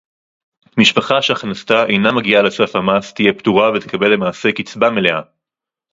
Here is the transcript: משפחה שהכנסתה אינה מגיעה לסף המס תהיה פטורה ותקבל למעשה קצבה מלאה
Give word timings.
משפחה 0.79 1.21
שהכנסתה 1.21 1.85
אינה 1.85 2.11
מגיעה 2.11 2.41
לסף 2.41 2.75
המס 2.75 3.13
תהיה 3.13 3.33
פטורה 3.33 3.71
ותקבל 3.73 4.07
למעשה 4.13 4.49
קצבה 4.51 4.89
מלאה 4.89 5.21